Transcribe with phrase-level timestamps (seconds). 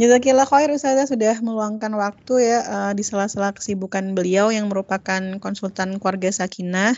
[0.00, 6.00] Jazakillah khair Ustazah sudah meluangkan waktu ya uh, di sela-sela kesibukan beliau yang merupakan konsultan
[6.00, 6.96] keluarga Sakinah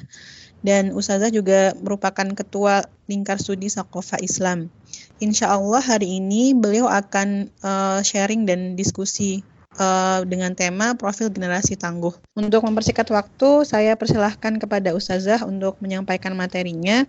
[0.62, 4.70] dan Ustazah juga merupakan ketua lingkar studi Sakofa Islam.
[5.18, 9.42] Insya Allah hari ini beliau akan uh, sharing dan diskusi
[9.76, 12.14] uh, dengan tema profil generasi tangguh.
[12.38, 17.04] Untuk mempersingkat waktu, saya persilahkan kepada Ustazah untuk menyampaikan materinya.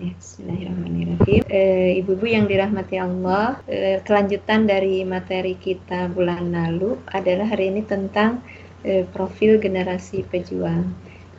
[0.00, 1.44] Bismillahirrahmanirrahim.
[1.52, 7.84] Eh, ibu-ibu yang dirahmati Allah, eh, kelanjutan dari materi kita bulan lalu adalah hari ini
[7.84, 8.40] tentang
[8.80, 10.88] eh, profil generasi pejuang.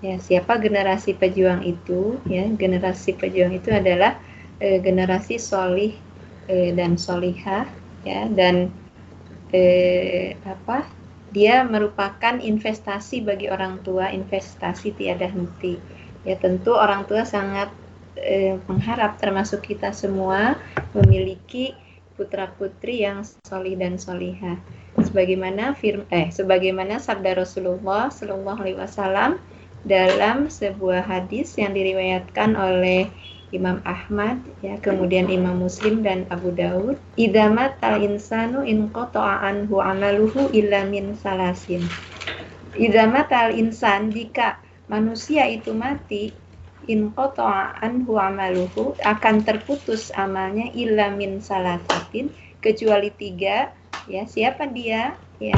[0.06, 2.22] Ya, siapa generasi pejuang itu?
[2.30, 4.22] Ya, generasi pejuang itu adalah
[4.62, 5.98] eh, generasi solih
[6.46, 7.66] eh, dan solihah,
[8.06, 8.70] ya, dan
[9.50, 10.86] eh, apa?
[11.34, 15.82] Dia merupakan investasi bagi orang tua, investasi tiada henti.
[16.22, 17.81] Ya, tentu orang tua sangat
[18.18, 20.60] eh, mengharap termasuk kita semua
[20.96, 21.76] memiliki
[22.16, 24.60] putra putri yang solih dan solihah.
[25.00, 29.40] Sebagaimana firm eh sebagaimana sabda Rasulullah Shallallahu Alaihi Wasallam
[29.88, 33.10] dalam sebuah hadis yang diriwayatkan oleh
[33.52, 40.48] Imam Ahmad ya kemudian Imam Muslim dan Abu Daud idamat al insanu in anhu amaluhu
[40.56, 41.84] illa min salasin
[42.80, 44.56] idamat al insan jika
[44.88, 46.32] manusia itu mati
[46.90, 53.74] in anhu amaluhu akan terputus amalnya illa min salasatin kecuali tiga
[54.10, 55.58] ya siapa dia ya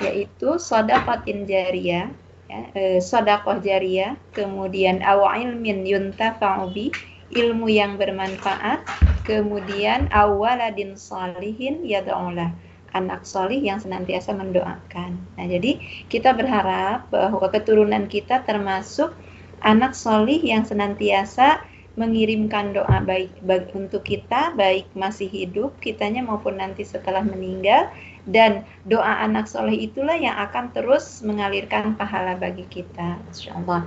[0.00, 2.08] yaitu sodakotin jariyah
[2.48, 6.92] ya, e, sodakoh jariyah kemudian awa ilmin yuntafa'ubi
[7.32, 8.84] ilmu yang bermanfaat
[9.24, 12.52] kemudian awaladin salihin yada'ulah
[12.92, 15.16] anak solih yang senantiasa mendoakan.
[15.40, 15.80] Nah, jadi
[16.12, 19.16] kita berharap bahwa keturunan kita termasuk
[19.62, 26.56] anak solih yang senantiasa mengirimkan doa baik, baik untuk kita, baik masih hidup kitanya maupun
[26.56, 27.92] nanti setelah meninggal,
[28.24, 33.84] dan doa anak soleh itulah yang akan terus mengalirkan pahala bagi kita, insya Allah.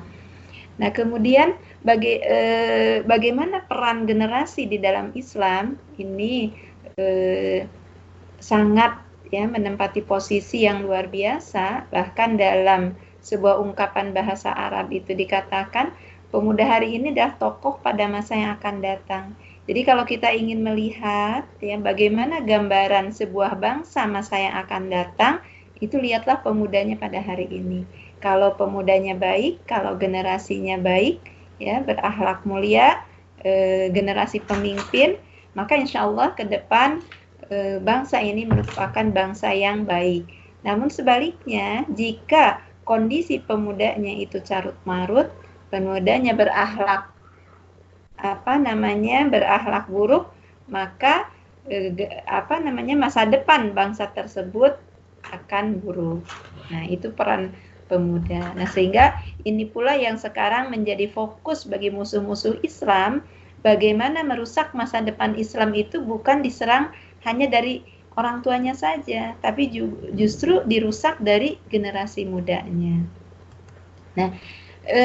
[0.75, 5.79] Nah, kemudian baga, eh, bagaimana peran generasi di dalam Islam?
[5.97, 6.51] Ini
[6.99, 7.65] eh,
[8.37, 9.01] sangat
[9.33, 12.93] ya menempati posisi yang luar biasa, bahkan dalam
[13.25, 15.89] sebuah ungkapan bahasa Arab itu dikatakan
[16.29, 19.33] pemuda hari ini adalah tokoh pada masa yang akan datang.
[19.65, 25.33] Jadi kalau kita ingin melihat ya bagaimana gambaran sebuah bangsa masa yang akan datang,
[25.81, 27.81] itu lihatlah pemudanya pada hari ini.
[28.21, 31.17] Kalau pemudanya baik, kalau generasinya baik,
[31.57, 33.01] ya berakhlak mulia,
[33.41, 35.17] e, generasi pemimpin,
[35.57, 37.01] maka insya Allah ke depan
[37.49, 40.29] e, bangsa ini merupakan bangsa yang baik.
[40.65, 45.27] Namun sebaliknya, jika kondisi pemudanya itu carut marut,
[45.73, 47.11] pemudanya berakhlak
[48.15, 50.31] apa namanya berakhlak buruk,
[50.71, 51.27] maka
[51.67, 51.91] eh,
[52.29, 54.77] apa namanya masa depan bangsa tersebut
[55.25, 56.21] akan buruk.
[56.71, 57.51] Nah, itu peran
[57.89, 58.53] pemuda.
[58.57, 63.25] Nah, sehingga ini pula yang sekarang menjadi fokus bagi musuh-musuh Islam,
[63.61, 66.93] bagaimana merusak masa depan Islam itu bukan diserang
[67.25, 67.81] hanya dari
[68.15, 69.67] orang tuanya saja, tapi
[70.15, 73.03] justru dirusak dari generasi mudanya.
[74.15, 74.31] Nah,
[74.87, 75.01] e,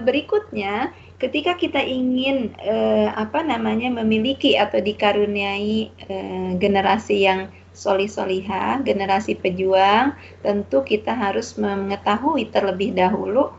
[0.00, 2.76] berikutnya ketika kita ingin e,
[3.12, 6.14] apa namanya memiliki atau dikaruniai e,
[6.56, 13.52] generasi yang solih soliha, generasi pejuang, tentu kita harus mengetahui terlebih dahulu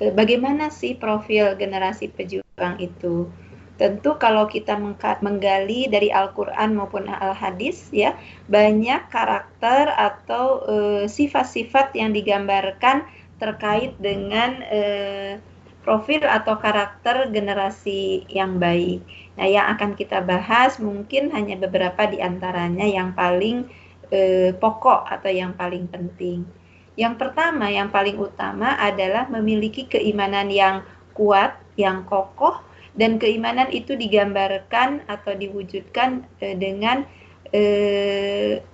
[0.00, 3.28] e, bagaimana sih profil generasi pejuang itu.
[3.76, 4.72] Tentu kalau kita
[5.20, 8.16] menggali dari Al-Qur'an maupun Al-Hadis ya,
[8.48, 13.04] banyak karakter atau eh, sifat-sifat uh, yang digambarkan
[13.36, 15.36] terkait dengan uh,
[15.84, 19.04] profil atau karakter generasi yang baik.
[19.36, 23.68] Nah, yang akan kita bahas mungkin hanya beberapa di antaranya yang paling
[24.08, 26.48] uh, pokok atau yang paling penting.
[26.96, 30.80] Yang pertama, yang paling utama adalah memiliki keimanan yang
[31.12, 32.64] kuat, yang kokoh
[32.96, 37.04] dan keimanan itu digambarkan atau diwujudkan e, dengan
[37.52, 37.62] e,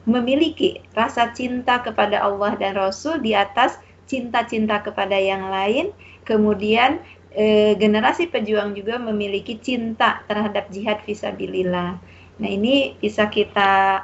[0.06, 3.76] memiliki rasa cinta kepada Allah dan Rasul di atas
[4.06, 5.91] cinta-cinta kepada yang lain.
[6.23, 7.02] Kemudian
[7.35, 11.99] e, generasi pejuang juga memiliki cinta terhadap jihad visabilillah.
[12.38, 14.02] Nah ini bisa kita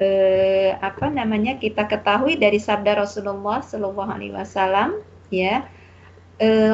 [0.00, 0.08] e,
[0.80, 5.68] apa namanya kita ketahui dari sabda Rasulullah Shallallahu Alaihi Wasallam ya.
[6.40, 6.72] E,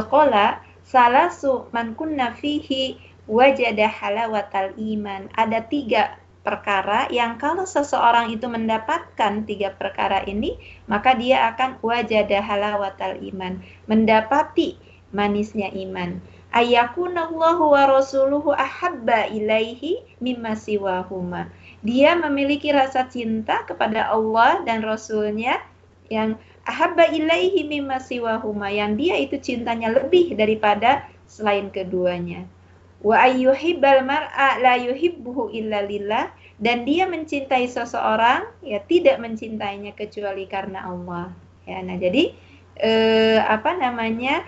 [0.95, 5.27] salasu man kunna fihi wajada halawatal iman.
[5.35, 10.55] Ada tiga perkara yang kalau seseorang itu mendapatkan tiga perkara ini,
[10.87, 13.59] maka dia akan wajada halawatal iman,
[13.91, 14.79] mendapati
[15.11, 16.23] manisnya iman.
[16.55, 21.51] Ayakunallahu wa rasuluhu ahabba ilaihi mimma siwahuma.
[21.83, 25.59] dia memiliki rasa cinta kepada Allah dan Rasulnya
[26.09, 32.49] yang ahabba ilaihi mimma siwahuma yang dia itu cintanya lebih daripada selain keduanya.
[33.05, 40.49] Wa ayyuhibbal mar'a la yuhibbuhu illa lillah dan dia mencintai seseorang ya tidak mencintainya kecuali
[40.49, 41.29] karena Allah.
[41.69, 42.33] Ya, nah jadi
[42.81, 44.45] eh, apa namanya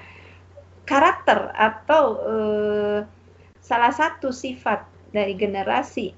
[0.88, 2.98] karakter atau eh,
[3.60, 6.16] salah satu sifat dari generasi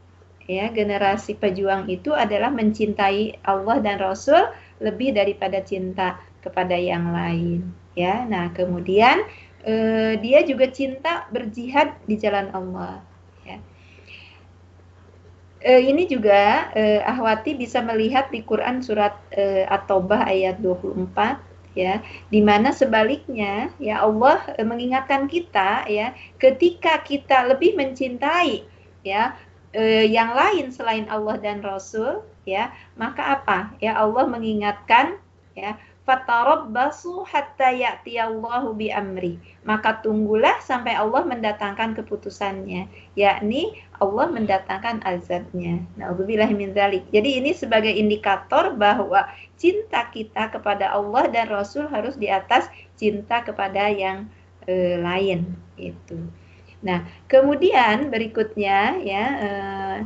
[0.49, 4.49] ya generasi pejuang itu adalah mencintai Allah dan Rasul
[4.79, 8.27] lebih daripada cinta kepada yang lain ya.
[8.27, 9.27] Nah kemudian
[9.67, 13.03] eh, dia juga cinta berjihad di jalan Allah
[13.43, 13.59] ya.
[15.59, 21.49] Eh, ini juga eh, Ahwati bisa melihat di Quran surat eh, At-Taubah ayat 24
[21.79, 22.03] ya
[22.33, 26.11] di mana sebaliknya ya Allah eh, mengingatkan kita ya
[26.43, 28.67] ketika kita lebih mencintai
[29.07, 29.39] ya
[29.71, 32.73] eh, yang lain selain Allah dan Rasul ya.
[32.97, 33.59] Maka apa?
[33.85, 35.21] Ya Allah mengingatkan
[35.53, 35.77] ya
[36.09, 39.37] fatarabbasu hatta ya'tiyallahu bi amri
[39.69, 45.83] maka tunggulah sampai Allah mendatangkan keputusannya yakni Allah mendatangkan azabnya.
[45.99, 47.03] Naudzubillah min dzalik.
[47.11, 49.27] Jadi ini sebagai indikator bahwa
[49.59, 54.31] cinta kita kepada Allah dan Rasul harus di atas cinta kepada yang
[54.71, 56.31] eh, lain itu
[56.79, 59.99] Nah, kemudian berikutnya ya eh,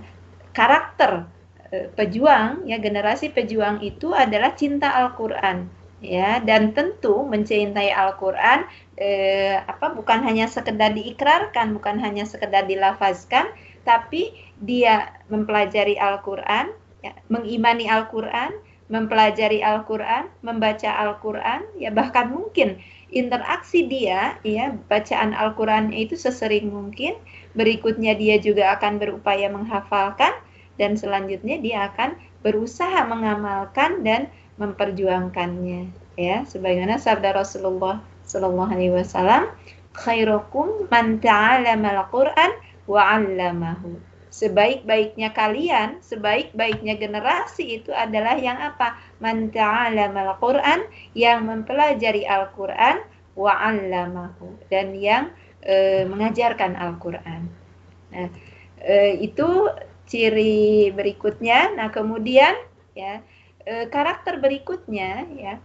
[0.56, 1.28] karakter
[1.72, 5.72] pejuang ya generasi pejuang itu adalah cinta Al-Qur'an
[6.02, 6.42] ya.
[6.42, 8.66] Dan tentu mencintai Al-Qur'an
[8.98, 13.48] eh, apa bukan hanya sekedar diikrarkan, bukan hanya sekedar dilafazkan,
[13.86, 18.52] tapi dia mempelajari Al-Qur'an, ya, mengimani Al-Qur'an,
[18.92, 27.16] mempelajari Al-Qur'an, membaca Al-Qur'an, ya bahkan mungkin interaksi dia ya bacaan Al-Qur'an itu sesering mungkin.
[27.52, 30.32] Berikutnya dia juga akan berupaya menghafalkan
[30.76, 34.28] dan selanjutnya dia akan berusaha mengamalkan dan
[34.60, 39.48] memperjuangkannya ya sebagaimana sabda Rasulullah sallallahu alaihi wasallam
[39.96, 42.52] khairukum man ta'allama al-Qur'an
[42.88, 48.96] wa 'allamahu sebaik-baiknya kalian, sebaik-baiknya generasi itu adalah yang apa?
[49.20, 53.04] Man ta'allama al-Qur'an, yang mempelajari Al-Qur'an
[53.36, 55.28] wa 'allamahu dan yang
[55.60, 57.44] e, mengajarkan Al-Qur'an.
[58.16, 58.28] Nah,
[58.80, 59.68] e, itu
[60.12, 61.72] ciri berikutnya.
[61.72, 62.52] Nah, kemudian
[62.92, 63.24] ya
[63.64, 65.56] e, karakter berikutnya ya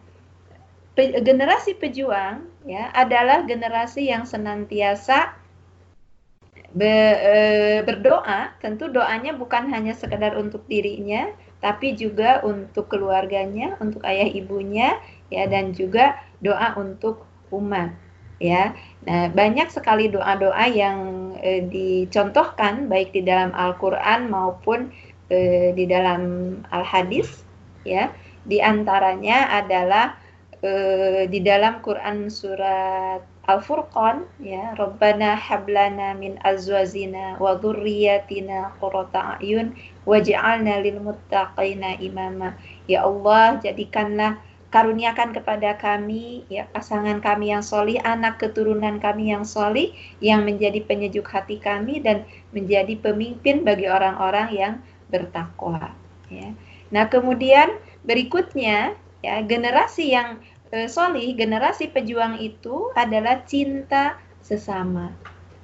[0.95, 5.35] pe, generasi pejuang ya adalah generasi yang senantiasa
[6.71, 7.35] be, e,
[7.83, 14.99] berdoa, tentu doanya bukan hanya sekedar untuk dirinya, tapi juga untuk keluarganya, untuk ayah ibunya,
[15.33, 17.95] ya dan juga doa untuk umat,
[18.37, 18.73] ya.
[19.07, 24.91] Nah, banyak sekali doa-doa yang e, dicontohkan baik di dalam Al-Qur'an maupun
[25.31, 27.45] e, di dalam Al-Hadis,
[27.87, 28.11] ya.
[28.47, 30.15] Di antaranya adalah
[30.61, 30.71] e,
[31.29, 39.71] di dalam Quran surat Al-Furqan ya Rabbana hablana min azwazina wa dzurriyyatina qurrata a'yun
[40.03, 42.59] waj'alna lil muttaqina imama
[42.91, 44.35] ya Allah jadikanlah
[44.67, 50.83] karuniakan kepada kami ya pasangan kami yang solih anak keturunan kami yang solih yang menjadi
[50.83, 54.73] penyejuk hati kami dan menjadi pemimpin bagi orang-orang yang
[55.07, 55.95] bertakwa
[56.27, 56.51] ya
[56.91, 60.39] nah kemudian berikutnya ya generasi yang
[60.71, 65.11] e, solih, generasi pejuang itu adalah cinta sesama.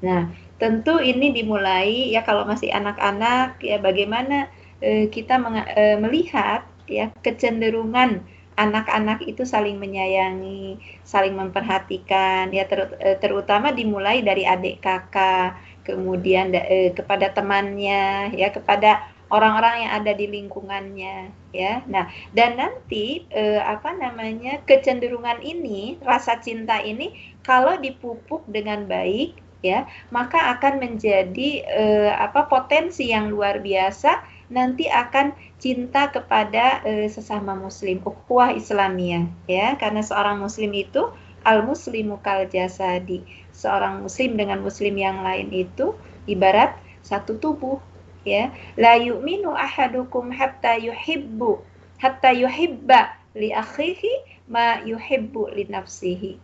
[0.03, 0.27] Nah,
[0.59, 4.51] tentu ini dimulai ya kalau masih anak-anak ya bagaimana
[4.83, 5.39] e, kita
[5.75, 8.23] e, melihat ya kecenderungan
[8.55, 16.53] anak-anak itu saling menyayangi, saling memperhatikan ya ter, e, terutama dimulai dari adik kakak, kemudian
[16.55, 21.81] e, kepada temannya ya kepada orang-orang yang ada di lingkungannya ya.
[21.89, 22.05] Nah,
[22.37, 29.33] dan nanti eh, apa namanya kecenderungan ini, rasa cinta ini kalau dipupuk dengan baik
[29.65, 35.31] ya, maka akan menjadi eh, apa potensi yang luar biasa nanti akan
[35.61, 41.11] cinta kepada eh, sesama muslim, ukhuwah Islamiyah ya, karena seorang muslim itu
[41.43, 43.23] al muslimu kal jasadi.
[43.53, 45.93] Seorang muslim dengan muslim yang lain itu
[46.25, 47.77] ibarat satu tubuh
[48.23, 48.49] ya.
[48.79, 51.61] La yu'minu ahadukum hatta yuhibbu
[52.03, 56.35] hatta yuhibba li akhihi ma yuhibbu li nafsihi.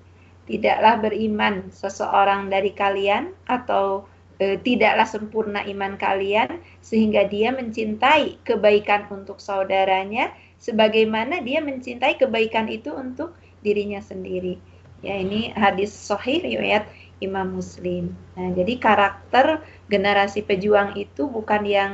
[0.48, 9.05] Tidaklah beriman seseorang dari kalian atau e, tidaklah sempurna iman kalian sehingga dia mencintai kebaikan
[9.13, 14.58] untuk saudaranya sebagaimana dia mencintai kebaikan itu untuk dirinya sendiri
[15.03, 16.88] ya ini hadis sahih riwayat
[17.19, 18.15] Imam Muslim.
[18.36, 21.91] Nah, jadi karakter generasi pejuang itu bukan yang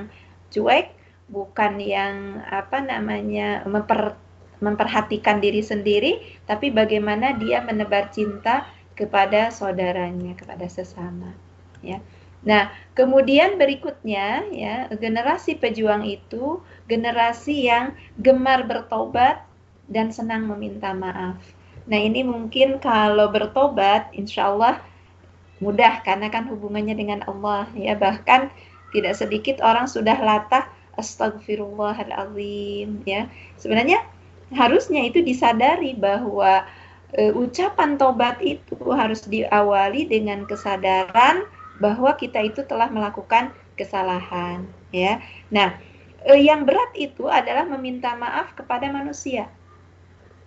[0.54, 0.94] cuek,
[1.30, 4.18] bukan yang apa namanya memper
[4.62, 8.64] memperhatikan diri sendiri, tapi bagaimana dia menebar cinta
[8.96, 11.36] kepada saudaranya, kepada sesama,
[11.84, 12.00] ya.
[12.46, 19.42] Nah, kemudian berikutnya ya, generasi pejuang itu generasi yang gemar bertobat
[19.90, 21.42] dan senang meminta maaf.
[21.90, 24.78] Nah, ini mungkin kalau bertobat insya Allah
[25.58, 27.98] mudah karena kan hubungannya dengan Allah ya.
[27.98, 28.54] Bahkan
[28.94, 30.70] tidak sedikit orang sudah latah
[31.02, 33.26] astagfirullahalazim ya.
[33.58, 34.06] Sebenarnya
[34.54, 36.66] harusnya itu disadari bahwa
[37.14, 41.46] e, ucapan tobat itu harus diawali dengan kesadaran
[41.80, 44.64] bahwa kita itu telah melakukan kesalahan
[44.96, 45.20] ya.
[45.52, 45.76] Nah,
[46.24, 49.52] eh, yang berat itu adalah meminta maaf kepada manusia.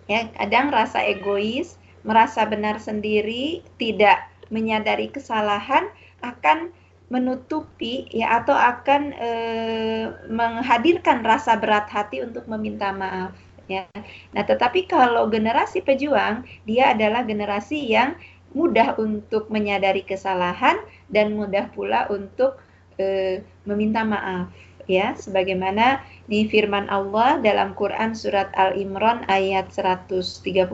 [0.09, 5.85] Ya, kadang rasa egois, merasa benar sendiri, tidak menyadari kesalahan
[6.25, 6.73] akan
[7.09, 13.33] menutupi ya atau akan eh, menghadirkan rasa berat hati untuk meminta maaf
[13.69, 13.85] ya.
[14.33, 18.17] Nah, tetapi kalau generasi pejuang, dia adalah generasi yang
[18.53, 20.77] mudah untuk menyadari kesalahan
[21.09, 22.57] dan mudah pula untuk
[22.97, 24.49] e, meminta maaf
[24.89, 25.13] ya.
[25.13, 30.65] Sebagaimana di firman Allah dalam Quran surat Al-Imran ayat 135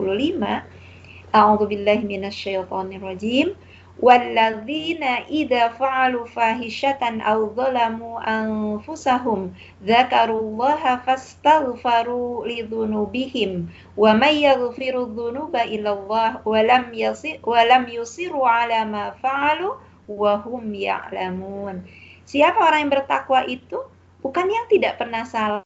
[1.36, 3.52] A'udzubillahi minasyaitonirrajim
[3.96, 16.44] walladzina idza fa'alu fahishatan aw zalamu anfusahum dzakarullaha fastaghfaru lidzunubihim wa may yaghfiru dzunuba illallah
[16.44, 19.80] wa lam yasir wa lam yusiru ala ma fa'alu
[20.12, 21.80] wa ya'lamun
[22.28, 23.80] siapa orang yang bertakwa itu?
[24.20, 25.62] Bukan yang tidak pernah salah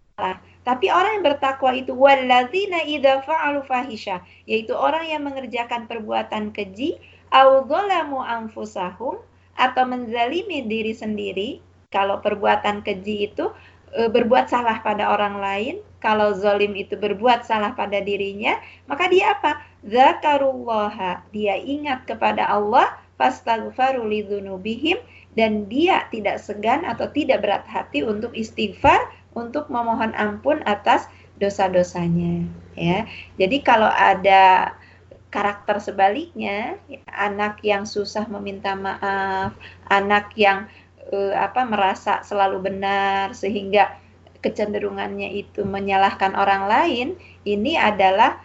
[0.60, 1.96] tapi orang yang bertakwa itu.
[1.96, 9.18] walladzina idza fa'alu fahisha yaitu orang yang mengerjakan perbuatan keji audolamu anfusahum
[9.58, 13.50] atau menzalimi diri sendiri kalau perbuatan keji itu
[13.94, 19.34] e, berbuat salah pada orang lain kalau zolim itu berbuat salah pada dirinya maka dia
[19.34, 19.62] apa?
[19.86, 24.96] Zakarullaha dia ingat kepada Allah fastaghfaru lidzunubihim
[25.36, 28.98] dan dia tidak segan atau tidak berat hati untuk istighfar
[29.36, 31.06] untuk memohon ampun atas
[31.38, 32.44] dosa-dosanya
[32.76, 33.04] ya.
[33.36, 34.72] Jadi kalau ada
[35.30, 39.54] karakter sebaliknya anak yang susah meminta maaf
[39.86, 40.66] anak yang
[41.14, 43.94] uh, apa merasa selalu benar sehingga
[44.42, 47.08] kecenderungannya itu menyalahkan orang lain
[47.46, 48.42] ini adalah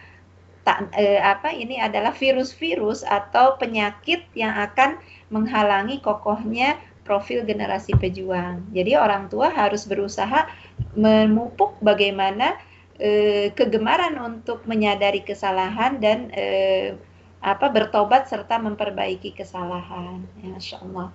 [0.66, 4.98] tak uh, apa ini adalah virus-virus atau penyakit yang akan
[5.30, 8.66] menghalangi kokohnya profil generasi pejuang.
[8.74, 10.50] Jadi orang tua harus berusaha
[10.98, 12.58] memupuk bagaimana
[13.00, 16.96] eh, kegemaran untuk menyadari kesalahan dan eh,
[17.44, 20.24] apa bertobat serta memperbaiki kesalahan.
[20.42, 21.08] Ya, Masya Allah.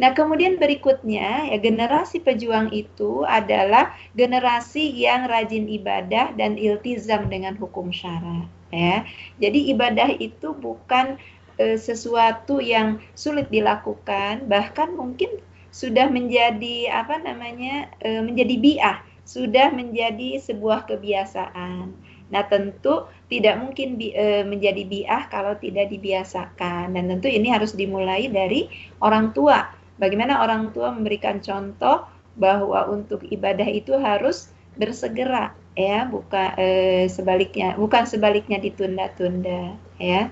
[0.00, 7.52] Nah, kemudian berikutnya ya generasi pejuang itu adalah generasi yang rajin ibadah dan iltizam dengan
[7.60, 9.04] hukum syara ya.
[9.36, 11.20] Jadi ibadah itu bukan
[11.60, 17.92] e, sesuatu yang sulit dilakukan, bahkan mungkin sudah menjadi apa namanya?
[18.00, 18.98] E, menjadi biah
[19.30, 21.94] sudah menjadi sebuah kebiasaan.
[22.30, 27.74] Nah, tentu tidak mungkin bi, e, menjadi biah kalau tidak dibiasakan dan tentu ini harus
[27.78, 28.66] dimulai dari
[28.98, 29.70] orang tua.
[30.02, 36.66] Bagaimana orang tua memberikan contoh bahwa untuk ibadah itu harus bersegera ya, bukan e,
[37.06, 40.30] sebaliknya, bukan sebaliknya ditunda-tunda ya.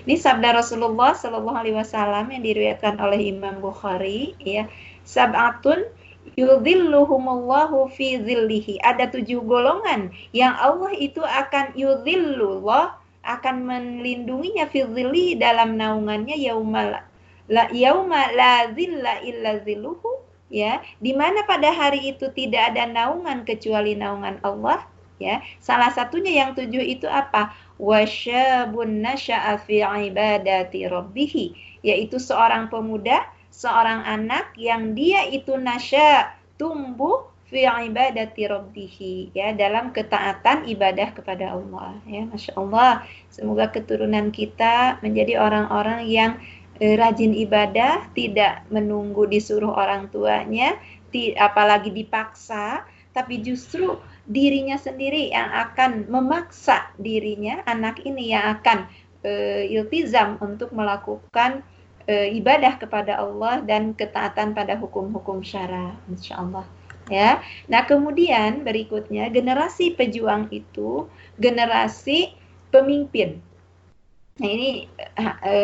[0.00, 4.66] Ini sabda Rasulullah Shallallahu Alaihi Wasallam yang diriwayatkan oleh Imam Bukhari ya.
[5.04, 5.99] Sab'atun
[6.36, 8.80] yudhilluhumullahu fi zillihi.
[8.84, 17.04] Ada tujuh golongan yang Allah itu akan yudhillullah akan melindunginya fi zilli dalam naungannya yaumal
[17.50, 20.80] la yauma la zilla illa zilluhu ya.
[21.02, 24.86] Di mana pada hari itu tidak ada naungan kecuali naungan Allah
[25.20, 25.42] ya.
[25.60, 27.52] Salah satunya yang tujuh itu apa?
[27.76, 37.30] Wasyabun nasya'a fi ibadati rabbih yaitu seorang pemuda seorang anak yang dia itu nasya tumbuh
[37.50, 43.02] fi ibadati rabbihi ya dalam ketaatan ibadah kepada Allah ya Masya Allah.
[43.26, 46.38] Semoga keturunan kita menjadi orang-orang yang
[46.78, 50.78] eh, rajin ibadah tidak menunggu disuruh orang tuanya
[51.10, 53.98] ti, apalagi dipaksa tapi justru
[54.30, 58.86] dirinya sendiri yang akan memaksa dirinya anak ini yang akan
[59.26, 61.66] eh, iltizam untuk melakukan
[62.10, 66.66] e, ibadah kepada Allah dan ketaatan pada hukum-hukum syara, insya Allah.
[67.10, 71.10] Ya, nah kemudian berikutnya generasi pejuang itu
[71.42, 72.34] generasi
[72.70, 73.42] pemimpin.
[74.38, 74.86] Nah ini
[75.42, 75.54] e,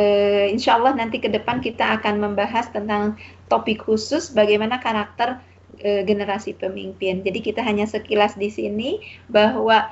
[0.51, 3.15] insya Allah nanti ke depan kita akan membahas tentang
[3.47, 5.39] topik khusus bagaimana karakter
[5.79, 7.23] e, generasi pemimpin.
[7.23, 8.91] Jadi kita hanya sekilas di sini
[9.31, 9.91] bahwa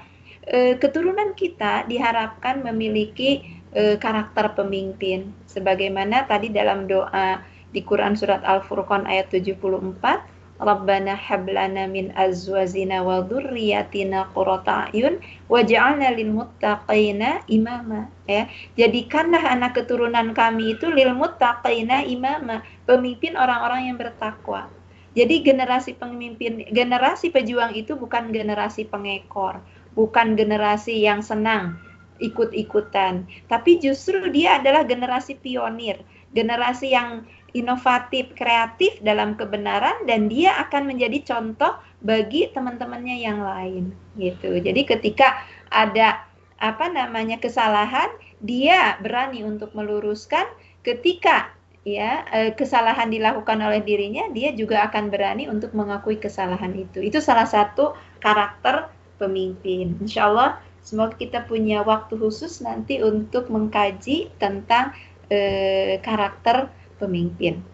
[0.76, 5.34] keturunan kita diharapkan memiliki e, karakter pemimpin.
[5.50, 7.42] Sebagaimana tadi dalam doa
[7.74, 15.18] di Quran surat Al-Furqan ayat 74 Rabbana hablana min azwazina wa dzurriyyatina qurrata ayun
[15.50, 18.06] waj'alna lil muttaqina imama.
[18.30, 18.46] Ya
[18.78, 24.70] jadikanlah anak keturunan kami itu lil muttaqina imama pemimpin orang-orang yang bertakwa.
[25.18, 29.58] Jadi generasi pemimpin generasi pejuang itu bukan generasi pengekor
[29.94, 31.78] bukan generasi yang senang
[32.22, 35.98] ikut-ikutan tapi justru dia adalah generasi pionir
[36.34, 43.94] generasi yang inovatif, kreatif dalam kebenaran dan dia akan menjadi contoh bagi teman-temannya yang lain
[44.18, 44.58] gitu.
[44.58, 46.26] Jadi ketika ada
[46.58, 48.10] apa namanya kesalahan,
[48.42, 50.44] dia berani untuk meluruskan
[50.82, 51.54] ketika
[51.86, 57.00] ya eh, kesalahan dilakukan oleh dirinya, dia juga akan berani untuk mengakui kesalahan itu.
[57.00, 58.90] Itu salah satu karakter
[59.22, 59.94] pemimpin.
[60.02, 64.92] Insya Allah semoga kita punya waktu khusus nanti untuk mengkaji tentang
[65.32, 66.68] eh, karakter
[67.00, 67.64] pemimpin.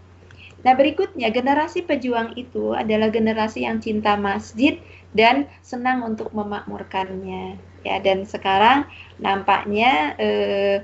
[0.60, 4.76] Nah, berikutnya generasi pejuang itu adalah generasi yang cinta masjid
[5.16, 7.56] dan senang untuk memakmurkannya.
[7.80, 8.84] Ya, dan sekarang
[9.16, 10.76] nampaknya eh,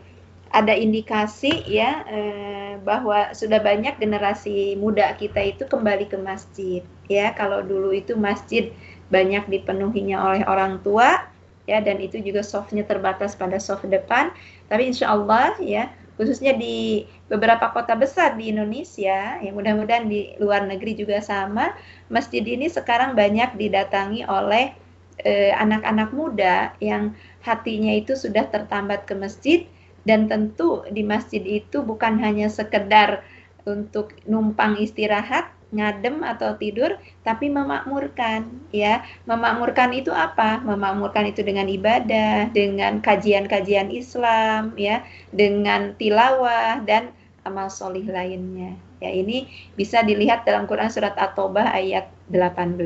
[0.49, 6.81] ada indikasi ya eh, bahwa sudah banyak generasi muda kita itu kembali ke masjid.
[7.07, 8.73] Ya, kalau dulu itu masjid
[9.13, 11.36] banyak dipenuhinya oleh orang tua
[11.67, 14.31] ya dan itu juga softnya terbatas pada soft depan.
[14.71, 20.65] Tapi insya Allah ya khususnya di beberapa kota besar di Indonesia, ya mudah-mudahan di luar
[20.65, 21.77] negeri juga sama,
[22.09, 24.73] masjid ini sekarang banyak didatangi oleh
[25.21, 27.13] eh, anak-anak eh, muda yang
[27.45, 29.69] hatinya itu sudah tertambat ke masjid
[30.09, 33.21] dan tentu di masjid itu bukan hanya sekedar
[33.69, 36.95] untuk numpang istirahat, ngadem atau tidur
[37.27, 39.03] tapi memakmurkan ya.
[39.27, 40.63] Memakmurkan itu apa?
[40.63, 45.03] Memakmurkan itu dengan ibadah dengan kajian-kajian Islam ya
[45.35, 47.11] dengan tilawah dan
[47.43, 49.11] amal solih lainnya ya.
[49.11, 52.83] Ini bisa dilihat dalam Quran surat At-Taubah ayat 18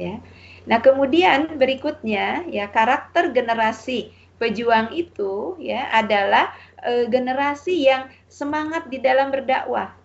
[0.00, 0.20] ya.
[0.66, 6.52] Nah kemudian berikutnya ya karakter generasi pejuang itu ya adalah
[6.84, 9.95] e, generasi yang semangat di dalam berdakwah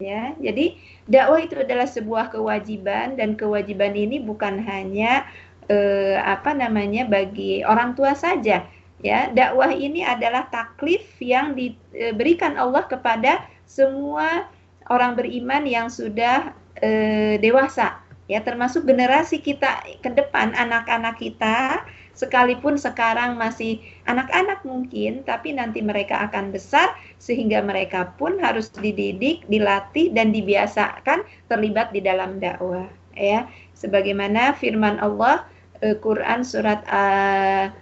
[0.00, 0.34] ya.
[0.40, 5.28] Jadi dakwah itu adalah sebuah kewajiban dan kewajiban ini bukan hanya
[5.68, 8.66] eh, apa namanya bagi orang tua saja
[9.04, 9.30] ya.
[9.30, 14.50] Dakwah ini adalah taklif yang diberikan Allah kepada semua
[14.90, 18.40] orang beriman yang sudah eh, dewasa ya.
[18.40, 21.84] Termasuk generasi kita ke depan anak-anak kita
[22.20, 29.48] sekalipun sekarang masih anak-anak mungkin, tapi nanti mereka akan besar sehingga mereka pun harus dididik,
[29.48, 32.84] dilatih dan dibiasakan terlibat di dalam dakwah
[33.16, 33.48] ya.
[33.72, 35.48] Sebagaimana firman Allah
[35.80, 37.72] uh, Quran surat uh,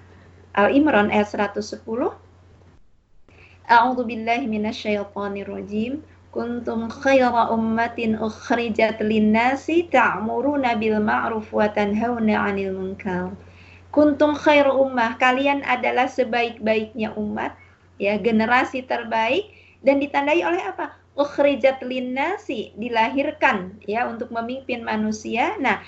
[0.54, 1.82] Al-Imran ayat 110
[3.68, 6.00] A'udzu billahi minasyaitonir rajim.
[6.28, 13.32] Kuntum khaira ummatin ukhrijat lin-nasi ta'muruna bil ma'ruf wa tanhauna 'anil munkar
[13.90, 17.56] kuntum khair ummah, kalian adalah sebaik-baiknya umat,
[17.96, 19.48] ya, generasi terbaik
[19.82, 20.94] dan ditandai oleh apa?
[21.18, 25.58] Ukhrijat linnasi, dilahirkan ya untuk memimpin manusia.
[25.58, 25.82] Nah,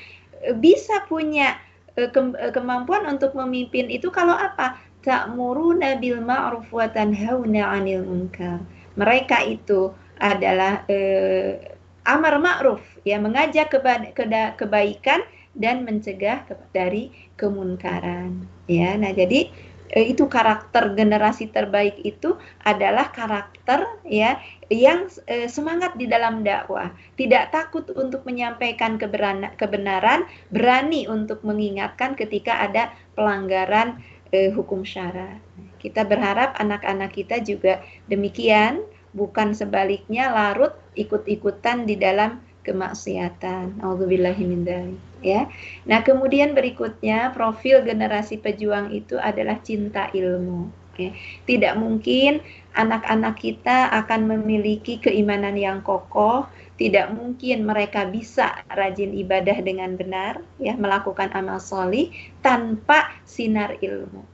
[0.58, 1.54] bisa punya
[1.94, 4.74] e, e, kemampuan untuk memimpin itu kalau apa?
[5.06, 8.58] Ta'muruna bil ma'ruf wa tanhauna 'anil munkar.
[8.98, 13.72] Mereka itu adalah eh, amar ma'ruf ya mengajak
[14.56, 15.20] kebaikan
[15.54, 19.50] dan mencegah dari kemunkaran ya nah jadi
[19.94, 24.38] eh, itu karakter generasi terbaik itu adalah karakter ya
[24.70, 28.96] yang eh, semangat di dalam dakwah, tidak takut untuk menyampaikan
[29.58, 33.98] kebenaran, berani untuk mengingatkan ketika ada pelanggaran
[34.30, 35.42] eh, hukum syara.
[35.82, 43.80] Kita berharap anak-anak kita juga demikian, bukan sebaliknya larut ikut-ikutan di dalam kemaksiatan.
[43.80, 44.44] Auzubillahi
[45.24, 45.48] ya.
[45.84, 50.68] Nah, kemudian berikutnya profil generasi pejuang itu adalah cinta ilmu.
[51.00, 51.16] Ya.
[51.48, 52.44] Tidak mungkin
[52.76, 56.44] anak-anak kita akan memiliki keimanan yang kokoh,
[56.76, 62.12] tidak mungkin mereka bisa rajin ibadah dengan benar, ya, melakukan amal solih
[62.44, 64.24] tanpa sinar ilmu.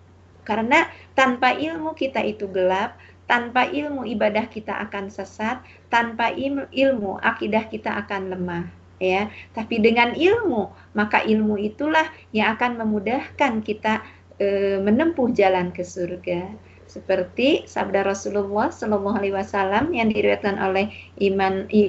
[0.46, 0.86] Karena
[1.18, 2.94] tanpa ilmu kita itu gelap,
[3.26, 6.30] tanpa ilmu ibadah kita akan sesat, tanpa
[6.70, 8.64] ilmu akidah kita akan lemah
[9.02, 9.28] ya.
[9.52, 14.02] Tapi dengan ilmu, maka ilmu itulah yang akan memudahkan kita
[14.38, 16.54] e, menempuh jalan ke surga.
[16.86, 21.82] Seperti sabda Rasulullah Shallallahu alaihi wasallam yang diriwayatkan oleh Iman, e,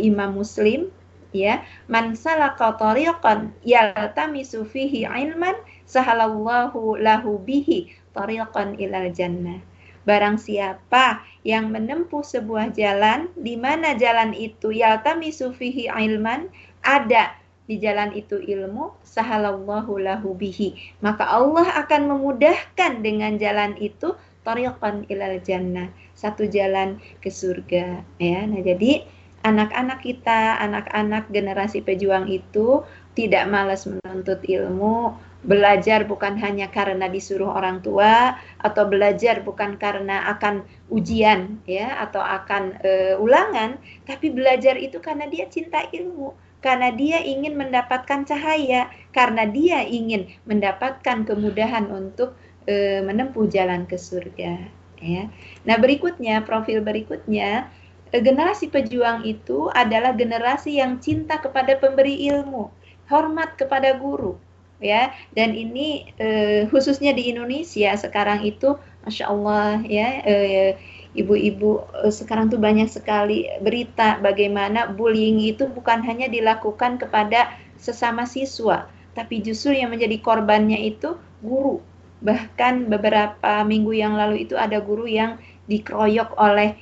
[0.00, 0.88] Imam Muslim
[1.36, 1.60] ya
[1.92, 5.52] man salaka tariqan yaltamisu fihi ilman
[5.84, 9.60] sahalallahu lahu bihi tariqan ilal jannah
[10.08, 16.48] barang siapa yang menempuh sebuah jalan di mana jalan itu yaltamisu fihi ilman
[16.80, 17.36] ada
[17.68, 20.96] di jalan itu ilmu sahalallahu lahu bihi.
[21.04, 28.48] Maka Allah akan memudahkan dengan jalan itu tariqan ilal jannah satu jalan ke surga ya.
[28.48, 29.04] Nah jadi
[29.44, 35.12] anak-anak kita, anak-anak generasi pejuang itu tidak malas menuntut ilmu,
[35.48, 40.60] belajar bukan hanya karena disuruh orang tua atau belajar bukan karena akan
[40.92, 47.24] ujian ya atau akan uh, ulangan, tapi belajar itu karena dia cinta ilmu, karena dia
[47.24, 52.36] ingin mendapatkan cahaya, karena dia ingin mendapatkan kemudahan untuk
[52.68, 54.68] uh, menempuh jalan ke surga
[55.00, 55.32] ya.
[55.64, 57.72] Nah, berikutnya profil berikutnya
[58.08, 62.72] Eh, generasi pejuang itu adalah generasi yang cinta kepada pemberi ilmu,
[63.12, 64.40] hormat kepada guru,
[64.78, 65.14] ya.
[65.34, 70.08] Dan ini eh, khususnya di Indonesia sekarang itu, masya Allah, ya.
[70.24, 70.70] Eh,
[71.16, 78.26] ibu-ibu eh, sekarang tuh banyak sekali berita bagaimana bullying itu bukan hanya dilakukan kepada sesama
[78.26, 81.82] siswa, tapi justru yang menjadi korbannya itu guru.
[82.18, 85.38] Bahkan beberapa minggu yang lalu itu ada guru yang
[85.70, 86.74] dikeroyok oleh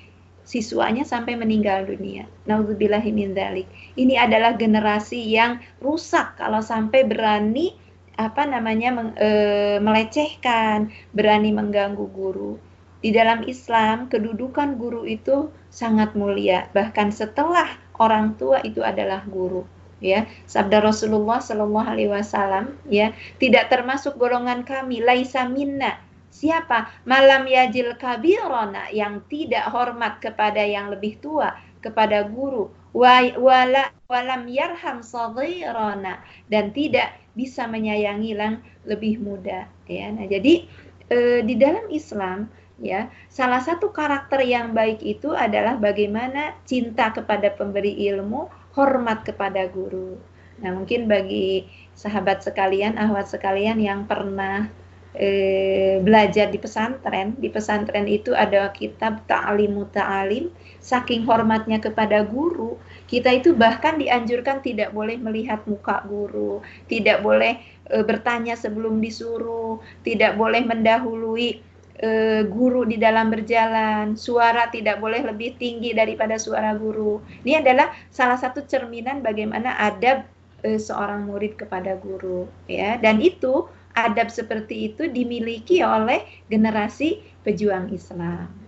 [0.46, 2.24] siswanya sampai meninggal dunia.
[2.46, 3.10] Nauzubillahi
[3.98, 7.74] Ini adalah generasi yang rusak kalau sampai berani
[8.16, 9.30] apa namanya meng, e,
[9.80, 12.56] melecehkan, berani mengganggu guru.
[13.04, 16.66] Di dalam Islam, kedudukan guru itu sangat mulia.
[16.72, 19.64] Bahkan setelah orang tua itu adalah guru
[19.96, 25.96] ya sabda Rasulullah Shallallahu Alaihi Wasallam ya tidak termasuk golongan kami laisa minna
[26.36, 26.92] Siapa?
[27.08, 32.68] Malam yajil kabirona yang tidak hormat kepada yang lebih tua, kepada guru.
[32.92, 36.20] Wala, walam yarham saghirana
[36.52, 39.68] dan tidak bisa menyayangi yang lebih muda.
[39.84, 40.64] Ya, nah jadi
[41.12, 42.48] e, di dalam Islam
[42.80, 49.68] ya salah satu karakter yang baik itu adalah bagaimana cinta kepada pemberi ilmu, hormat kepada
[49.68, 50.16] guru.
[50.64, 54.68] Nah mungkin bagi sahabat sekalian, ahwat sekalian yang pernah
[55.16, 57.36] eh, belajar di pesantren.
[57.40, 60.52] Di pesantren itu ada kitab Ta'alimu Ta'alim.
[60.80, 67.62] Saking hormatnya kepada guru, kita itu bahkan dianjurkan tidak boleh melihat muka guru, tidak boleh
[67.86, 71.62] e, bertanya sebelum disuruh, tidak boleh mendahului
[72.02, 72.08] e,
[72.50, 77.22] guru di dalam berjalan, suara tidak boleh lebih tinggi daripada suara guru.
[77.46, 80.26] Ini adalah salah satu cerminan bagaimana adab
[80.66, 82.98] e, seorang murid kepada guru, ya.
[82.98, 88.65] Dan itu adab seperti itu dimiliki oleh generasi pejuang Islam.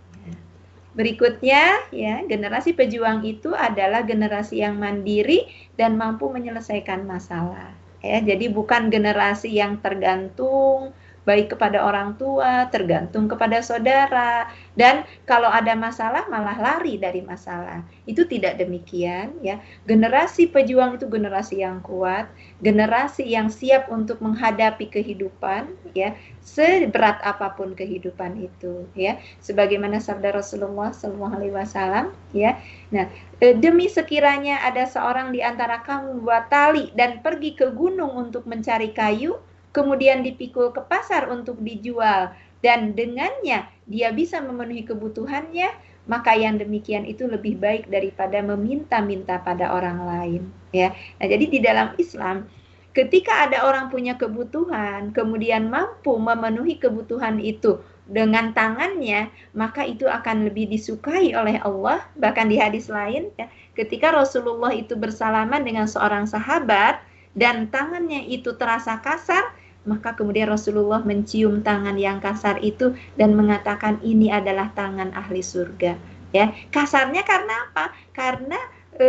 [0.96, 5.46] Berikutnya, ya, generasi pejuang itu adalah generasi yang mandiri
[5.76, 7.76] dan mampu menyelesaikan masalah.
[8.00, 10.94] Ya, jadi bukan generasi yang tergantung
[11.28, 14.48] baik kepada orang tua, tergantung kepada saudara,
[14.80, 17.84] dan kalau ada masalah malah lari dari masalah.
[18.08, 19.60] Itu tidak demikian ya.
[19.84, 22.32] Generasi pejuang itu generasi yang kuat,
[22.64, 29.20] generasi yang siap untuk menghadapi kehidupan ya, seberat apa pun kehidupan itu ya.
[29.44, 32.56] Sebagaimana sabda Rasulullah sallallahu alaihi wasallam ya.
[32.88, 33.04] Nah,
[33.44, 38.48] e, demi sekiranya ada seorang di antara kamu buat tali dan pergi ke gunung untuk
[38.48, 39.36] mencari kayu,
[39.78, 42.34] kemudian dipikul ke pasar untuk dijual
[42.66, 45.70] dan dengannya dia bisa memenuhi kebutuhannya,
[46.10, 50.42] maka yang demikian itu lebih baik daripada meminta-minta pada orang lain,
[50.74, 50.90] ya.
[51.22, 52.50] Nah, jadi di dalam Islam
[52.98, 57.78] ketika ada orang punya kebutuhan, kemudian mampu memenuhi kebutuhan itu
[58.10, 62.02] dengan tangannya, maka itu akan lebih disukai oleh Allah.
[62.18, 63.46] Bahkan di hadis lain, ya,
[63.78, 66.98] ketika Rasulullah itu bersalaman dengan seorang sahabat
[67.38, 69.54] dan tangannya itu terasa kasar,
[69.88, 75.96] maka kemudian Rasulullah mencium tangan yang kasar itu dan mengatakan ini adalah tangan ahli surga.
[76.36, 77.96] Ya, kasarnya karena apa?
[78.12, 78.60] Karena
[78.92, 79.08] e,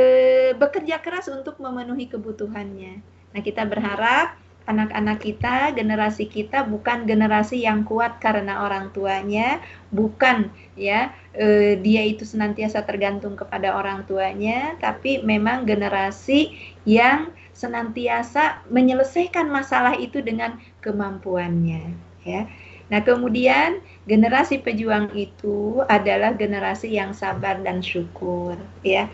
[0.55, 3.03] bekerja keras untuk memenuhi kebutuhannya.
[3.35, 4.39] Nah, kita berharap
[4.69, 9.57] anak-anak kita, generasi kita bukan generasi yang kuat karena orang tuanya,
[9.89, 16.53] bukan ya e, dia itu senantiasa tergantung kepada orang tuanya, tapi memang generasi
[16.85, 21.91] yang senantiasa menyelesaikan masalah itu dengan kemampuannya
[22.23, 22.47] ya.
[22.89, 29.11] Nah, kemudian generasi pejuang itu adalah generasi yang sabar dan syukur ya.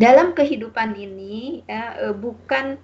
[0.00, 2.80] Dalam kehidupan ini ya, e, bukan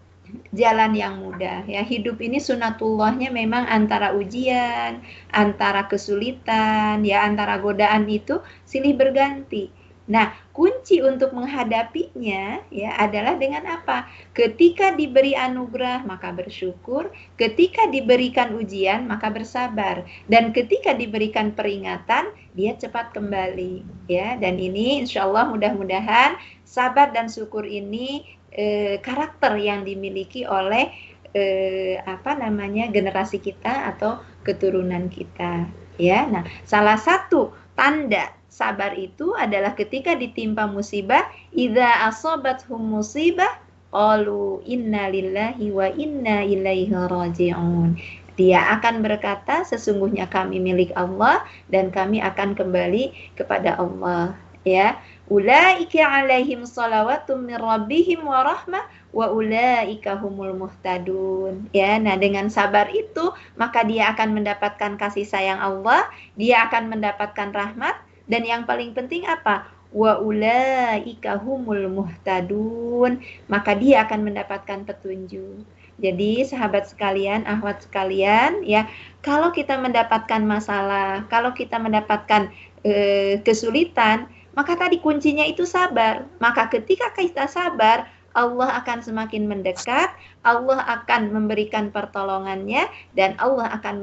[0.53, 1.81] jalan yang mudah ya.
[1.81, 5.01] Hidup ini sunatullahnya memang antara ujian,
[5.33, 9.73] antara kesulitan, ya antara godaan itu silih berganti.
[10.05, 14.05] Nah, kunci untuk menghadapinya ya adalah dengan apa?
[14.37, 17.09] Ketika diberi anugerah maka bersyukur,
[17.41, 24.37] ketika diberikan ujian maka bersabar dan ketika diberikan peringatan dia cepat kembali ya.
[24.37, 26.37] Dan ini insya Allah mudah-mudahan
[26.69, 30.93] sabar dan syukur ini eh, karakter yang dimiliki oleh
[31.33, 35.65] eh, apa namanya generasi kita atau keturunan kita
[35.97, 36.29] ya.
[36.29, 43.59] Nah, salah satu tanda sabar itu adalah ketika ditimpa musibah, idza asabathum musibah
[43.91, 47.99] qalu inna lillahi wa inna ilaihi raji'un.
[48.35, 54.35] Dia akan berkata, sesungguhnya kami milik Allah dan kami akan kembali kepada Allah.
[54.65, 54.97] Ya,
[55.29, 61.71] ulaika alaihim salawatum min rabbihim wa rahmah wa ulaika humul muhtadun.
[61.71, 67.55] Ya, nah dengan sabar itu maka dia akan mendapatkan kasih sayang Allah, dia akan mendapatkan
[67.55, 69.69] rahmat dan yang paling penting apa?
[69.95, 73.21] Wa ulaika humul muhtadun.
[73.47, 75.63] Maka dia akan mendapatkan petunjuk.
[75.95, 78.91] Jadi sahabat sekalian, ahwat sekalian, ya,
[79.23, 82.51] kalau kita mendapatkan masalah, kalau kita mendapatkan
[82.83, 84.27] e, kesulitan,
[84.59, 86.27] maka tadi kuncinya itu sabar.
[86.43, 90.11] Maka ketika kita sabar, Allah akan semakin mendekat,
[90.43, 94.03] Allah akan memberikan pertolongannya, dan Allah akan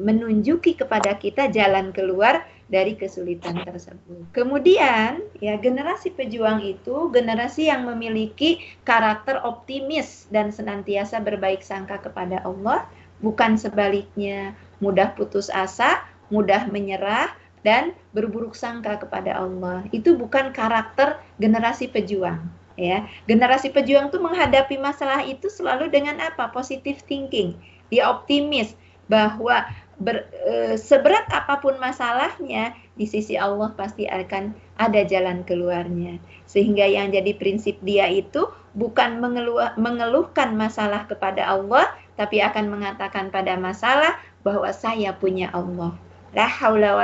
[0.00, 4.30] menunjuki kepada kita jalan keluar dari kesulitan tersebut.
[4.30, 12.40] Kemudian, ya generasi pejuang itu generasi yang memiliki karakter optimis dan senantiasa berbaik sangka kepada
[12.46, 12.86] Allah,
[13.18, 17.34] bukan sebaliknya mudah putus asa, mudah menyerah
[17.66, 19.84] dan berburuk sangka kepada Allah.
[19.90, 22.40] Itu bukan karakter generasi pejuang
[22.80, 23.04] ya.
[23.28, 26.48] Generasi pejuang itu menghadapi masalah itu selalu dengan apa?
[26.48, 27.58] Positive thinking.
[27.92, 28.72] Dia optimis
[29.10, 29.66] bahwa
[30.00, 36.16] ber, e, seberat apa pun masalahnya di sisi Allah pasti akan ada jalan keluarnya
[36.48, 43.28] sehingga yang jadi prinsip dia itu bukan mengeluh, mengeluhkan masalah kepada Allah tapi akan mengatakan
[43.28, 45.92] pada masalah bahwa saya punya Allah
[46.32, 46.96] la haula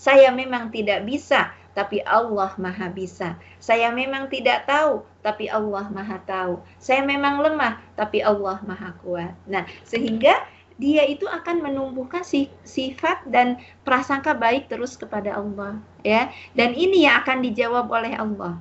[0.00, 3.36] saya memang tidak bisa tapi Allah maha bisa.
[3.60, 6.56] Saya memang tidak tahu, tapi Allah maha tahu.
[6.80, 9.36] Saya memang lemah, tapi Allah maha kuat.
[9.44, 10.40] Nah, sehingga
[10.76, 12.20] dia itu akan menumbuhkan
[12.64, 13.56] sifat dan
[13.88, 16.28] prasangka baik terus kepada Allah ya.
[16.52, 18.60] Dan ini yang akan dijawab oleh Allah.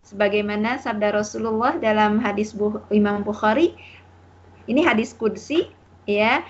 [0.00, 2.56] Sebagaimana sabda Rasulullah dalam hadis
[2.88, 3.76] Imam Bukhari
[4.64, 5.68] ini hadis kudsi
[6.08, 6.40] ya.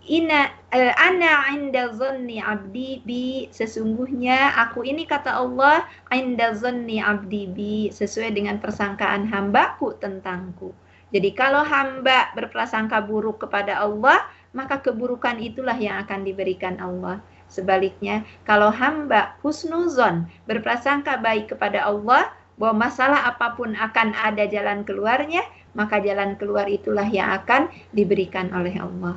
[0.00, 7.44] Ina uh, ana inda zanni abdi bi sesungguhnya aku ini kata Allah inda zanni abdi
[7.52, 10.72] bi sesuai dengan persangkaan hambaku tentangku.
[11.10, 17.22] Jadi kalau hamba berprasangka buruk kepada Allah, maka keburukan itulah yang akan diberikan Allah.
[17.50, 24.84] Sebaliknya, kalau hamba husnuzon berprasangka baik kepada Allah, bahwa masalah apa pun akan ada jalan
[24.84, 25.40] keluarnya,
[25.72, 29.16] maka jalan keluar itulah yang akan diberikan oleh Allah.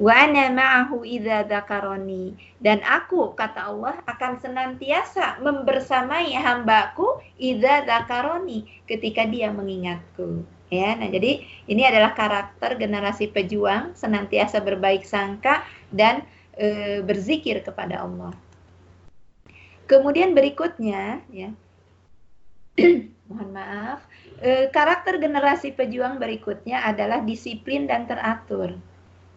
[0.00, 1.02] Wa ma'ahu.
[2.62, 10.96] Dan aku kata Allah akan senantiasa membersamai hambaku idza dzakaroni ketika dia mengingatku ya.
[10.96, 16.24] Nah, jadi ini adalah karakter generasi pejuang senantiasa berbaik sangka dan
[16.56, 18.32] e, berzikir kepada Allah.
[19.88, 21.50] Kemudian berikutnya ya.
[23.28, 24.08] mohon maaf,
[24.40, 28.72] e, karakter generasi pejuang berikutnya adalah disiplin dan teratur.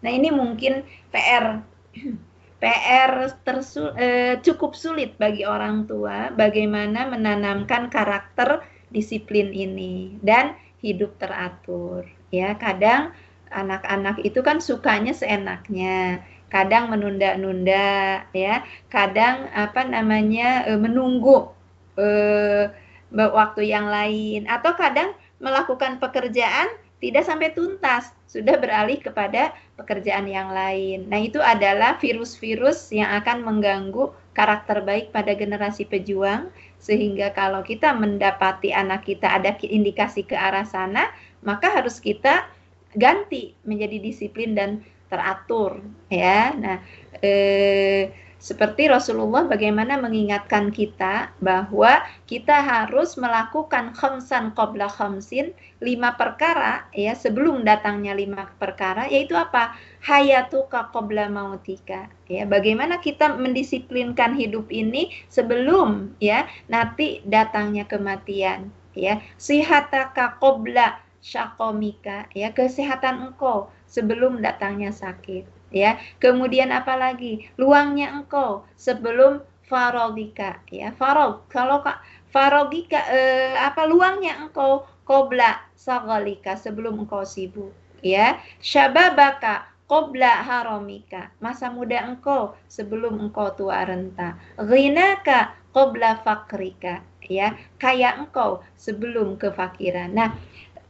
[0.02, 1.60] Nah, ini mungkin PR
[2.62, 8.62] PR tersul, e, cukup sulit bagi orang tua bagaimana menanamkan karakter
[8.94, 12.04] disiplin ini dan hidup teratur.
[12.34, 13.14] Ya, kadang
[13.48, 21.52] anak-anak itu kan sukanya seenaknya, kadang menunda-nunda, ya, kadang apa namanya e, menunggu
[22.00, 22.72] eh,
[23.12, 30.54] waktu yang lain, atau kadang melakukan pekerjaan tidak sampai tuntas, sudah beralih kepada pekerjaan yang
[30.54, 31.10] lain.
[31.10, 36.48] Nah, itu adalah virus-virus yang akan mengganggu karakter baik pada generasi pejuang,
[36.82, 41.14] sehingga kalau kita mendapati anak kita ada indikasi ke arah sana,
[41.46, 42.50] maka harus kita
[42.98, 45.78] ganti menjadi disiplin dan teratur,
[46.10, 46.50] ya.
[46.58, 46.82] Nah,
[47.22, 48.10] eh,
[48.42, 57.14] seperti Rasulullah bagaimana mengingatkan kita bahwa kita harus melakukan khamsan qabla khamsin, lima perkara ya
[57.14, 59.78] sebelum datangnya lima perkara yaitu apa?
[60.02, 62.10] Hayatuka qabla mautika.
[62.26, 69.22] Ya, bagaimana kita mendisiplinkan hidup ini sebelum ya nanti datangnya kematian ya.
[69.38, 75.98] Sihataka qabla syakomika ya kesehatan engkau sebelum datangnya sakit ya.
[76.22, 77.48] Kemudian apalagi?
[77.56, 80.92] Luangnya engkau sebelum farogika ya.
[80.94, 84.84] Farog kalau kak farogika eh, apa luangnya engkau?
[85.02, 88.38] Kobla sagalika sebelum engkau sibuk ya.
[88.62, 94.38] Syababaka qobla haromika masa muda engkau sebelum engkau tua renta.
[94.60, 97.58] Ghinaka qobla fakrika ya.
[97.82, 100.14] Kaya engkau sebelum kefakiran.
[100.14, 100.38] Nah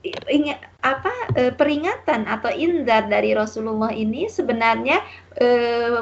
[0.05, 4.99] ingat apa e, peringatan atau indar dari Rasulullah ini sebenarnya
[5.39, 5.49] e,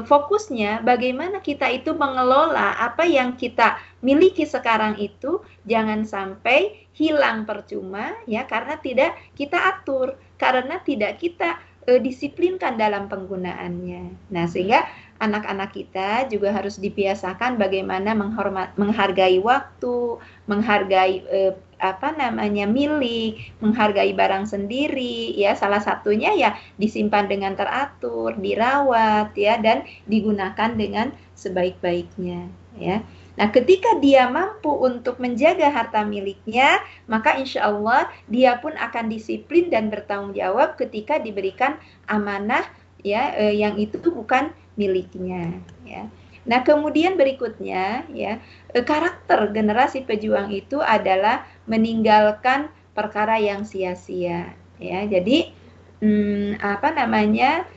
[0.09, 8.17] fokusnya bagaimana kita itu mengelola apa yang kita miliki sekarang itu jangan sampai hilang percuma
[8.25, 14.33] ya karena tidak kita atur karena tidak kita e, disiplinkan dalam penggunaannya.
[14.33, 14.89] Nah, sehingga
[15.21, 20.17] anak-anak kita juga harus dibiasakan bagaimana menghormat menghargai waktu,
[20.49, 28.37] menghargai eh, apa namanya milik, menghargai barang sendiri ya salah satunya ya disimpan dengan teratur,
[28.37, 33.01] dirawat ya dan digunakan dengan sebaik-baiknya ya.
[33.41, 36.77] Nah, ketika dia mampu untuk menjaga harta miliknya,
[37.09, 42.69] maka insya Allah dia pun akan disiplin dan bertanggung jawab ketika diberikan amanah
[43.01, 45.57] ya eh, yang itu bukan miliknya
[45.89, 46.05] ya.
[46.49, 48.41] Nah, kemudian berikutnya ya,
[48.73, 55.01] eh, karakter generasi pejuang itu adalah meninggalkan perkara yang sia-sia ya.
[55.05, 55.53] Jadi
[56.01, 57.69] hmm, apa namanya?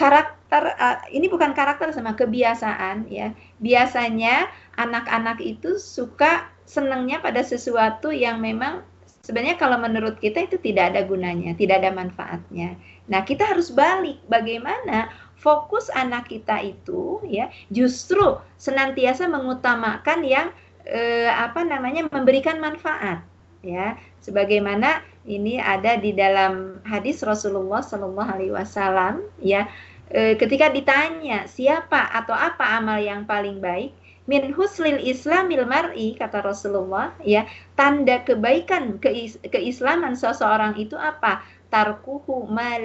[0.00, 3.36] karakter uh, ini bukan karakter sama kebiasaan ya.
[3.60, 4.48] Biasanya
[4.80, 8.80] anak-anak itu suka senangnya pada sesuatu yang memang
[9.20, 12.80] sebenarnya kalau menurut kita itu tidak ada gunanya, tidak ada manfaatnya.
[13.12, 20.52] Nah, kita harus balik bagaimana fokus anak kita itu ya justru senantiasa mengutamakan yang
[20.84, 23.24] eh, apa namanya memberikan manfaat
[23.64, 23.96] ya.
[24.20, 29.68] Sebagaimana ini ada di dalam hadis Rasulullah Shallallahu Alaihi Wasallam ya
[30.12, 33.92] e, ketika ditanya siapa atau apa amal yang paling baik
[34.28, 41.44] min huslil islamil mar'i kata Rasulullah ya tanda kebaikan keis keislaman seseorang itu apa?
[41.70, 42.76] Tarkuhu ma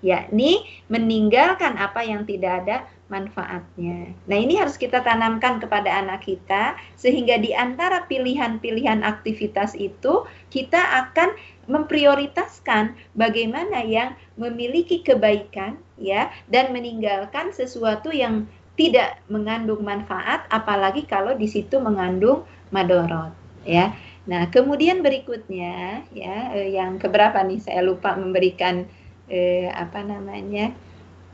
[0.00, 2.76] yakni meninggalkan apa yang tidak ada
[3.10, 4.14] manfaatnya.
[4.30, 10.78] Nah, ini harus kita tanamkan kepada anak kita sehingga di antara pilihan-pilihan aktivitas itu kita
[10.78, 11.34] akan
[11.66, 18.46] memprioritaskan bagaimana yang memiliki kebaikan ya dan meninggalkan sesuatu yang
[18.78, 23.34] tidak mengandung manfaat apalagi kalau di situ mengandung madorot
[23.66, 23.92] ya.
[24.30, 28.86] Nah, kemudian berikutnya ya eh, yang keberapa nih saya lupa memberikan
[29.30, 30.74] eh, apa namanya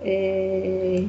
[0.04, 1.08] eh,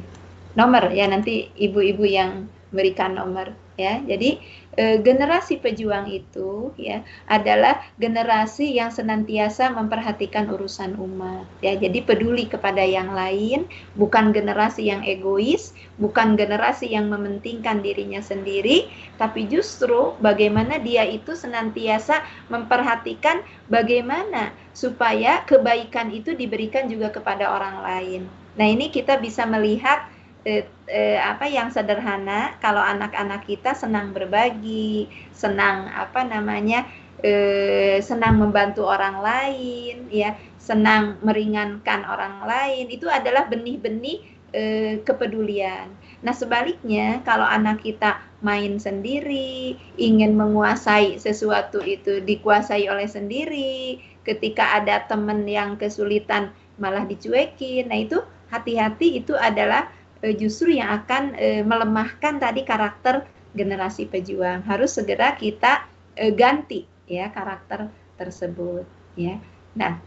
[0.56, 4.00] nomor ya nanti ibu-ibu yang berikan nomor ya.
[4.02, 4.40] Jadi
[4.78, 11.74] e, generasi pejuang itu ya adalah generasi yang senantiasa memperhatikan urusan umat ya.
[11.74, 13.66] Jadi peduli kepada yang lain
[13.98, 18.86] bukan generasi yang egois bukan generasi yang mementingkan dirinya sendiri
[19.18, 27.82] tapi justru bagaimana dia itu senantiasa memperhatikan bagaimana supaya kebaikan itu diberikan juga kepada orang
[27.82, 28.22] lain.
[28.54, 30.06] Nah ini kita bisa melihat
[30.48, 35.04] eh, eh, apa yang sederhana kalau anak-anak kita senang berbagi
[35.36, 36.88] senang apa namanya
[37.20, 44.24] eh, senang membantu orang lain ya senang meringankan orang lain itu adalah benih-benih
[44.56, 45.92] eh, kepedulian.
[46.24, 54.80] Nah sebaliknya kalau anak kita main sendiri ingin menguasai sesuatu itu dikuasai oleh sendiri ketika
[54.80, 59.90] ada teman yang kesulitan malah dicuekin nah itu hati-hati itu adalah
[60.24, 64.62] uh, justru yang akan uh, melemahkan tadi karakter generasi pejuang.
[64.64, 65.86] Harus segera kita
[66.18, 67.88] uh, ganti ya karakter
[68.20, 68.84] tersebut
[69.16, 69.40] ya.
[69.78, 70.02] Nah,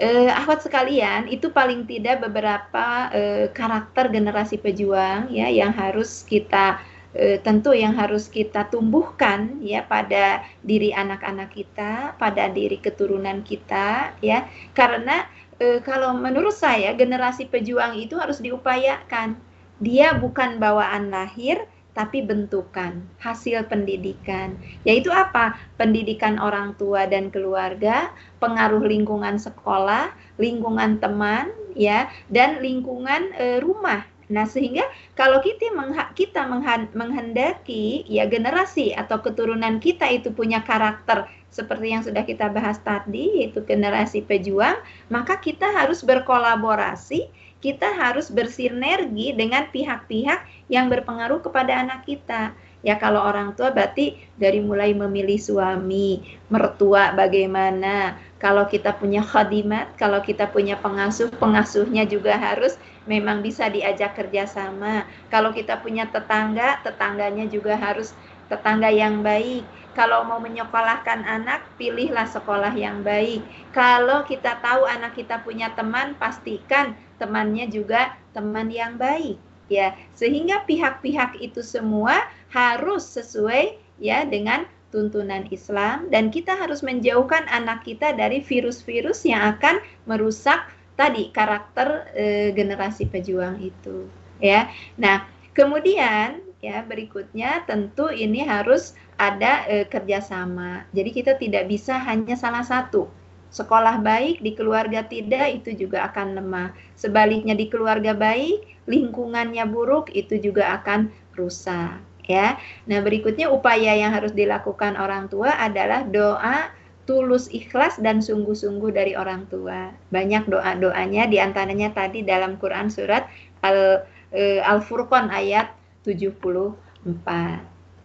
[0.00, 6.80] eh, ahwat sekalian itu paling tidak beberapa eh, karakter generasi pejuang ya yang harus kita
[7.12, 14.16] eh, tentu yang harus kita tumbuhkan ya pada diri anak-anak kita, pada diri keturunan kita
[14.24, 14.48] ya.
[14.72, 15.28] Karena
[15.60, 19.36] e, kalau menurut saya generasi pejuang itu harus diupayakan.
[19.80, 24.56] Dia bukan bawaan lahir, tapi bentukan hasil pendidikan.
[24.88, 25.60] Yaitu apa?
[25.76, 28.08] Pendidikan orang tua dan keluarga,
[28.40, 34.04] pengaruh lingkungan sekolah, lingkungan teman, ya, dan lingkungan e, rumah.
[34.30, 34.86] Nah, sehingga
[35.18, 36.46] kalau kita mengha kita
[36.94, 43.42] menghendaki ya generasi atau keturunan kita itu punya karakter seperti yang sudah kita bahas tadi
[43.42, 44.78] yaitu generasi pejuang,
[45.10, 47.26] maka kita harus berkolaborasi,
[47.58, 52.54] kita harus bersinergi dengan pihak-pihak yang berpengaruh kepada anak kita.
[52.80, 59.92] Ya kalau orang tua berarti dari mulai memilih suami, mertua bagaimana, kalau kita punya khadimat,
[60.00, 65.06] kalau kita punya pengasuh, pengasuhnya juga harus memang bisa diajak kerjasama.
[65.32, 68.12] Kalau kita punya tetangga, tetangganya juga harus
[68.50, 69.64] tetangga yang baik.
[69.94, 73.42] Kalau mau menyekolahkan anak, pilihlah sekolah yang baik.
[73.70, 79.38] Kalau kita tahu anak kita punya teman, pastikan temannya juga teman yang baik.
[79.70, 87.46] Ya, sehingga pihak-pihak itu semua harus sesuai ya dengan tuntunan Islam dan kita harus menjauhkan
[87.46, 89.78] anak kita dari virus-virus yang akan
[90.10, 90.66] merusak
[91.00, 94.04] tadi karakter e, generasi pejuang itu
[94.36, 94.68] ya.
[95.00, 95.24] Nah,
[95.56, 100.84] kemudian ya berikutnya tentu ini harus ada e, kerjasama.
[100.92, 103.08] Jadi kita tidak bisa hanya salah satu.
[103.50, 106.70] Sekolah baik di keluarga tidak itu juga akan lemah.
[106.94, 111.98] Sebaliknya di keluarga baik, lingkungannya buruk itu juga akan rusak
[112.30, 112.54] ya.
[112.86, 116.70] Nah, berikutnya upaya yang harus dilakukan orang tua adalah doa
[117.10, 119.90] tulus ikhlas dan sungguh-sungguh dari orang tua.
[120.14, 123.26] Banyak doa-doanya di antaranya tadi dalam Quran surat
[123.66, 125.74] Al e, Al-Furqan ayat
[126.06, 127.10] 74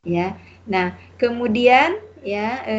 [0.09, 0.33] ya.
[0.65, 2.75] Nah, kemudian ya e,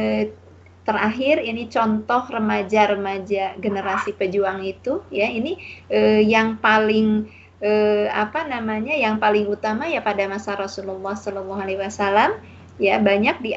[0.82, 8.92] terakhir ini contoh remaja-remaja generasi pejuang itu ya ini e, yang paling eh, apa namanya
[8.92, 12.36] yang paling utama ya pada masa Rasulullah Shallallahu Alaihi Wasallam
[12.76, 13.56] ya banyak di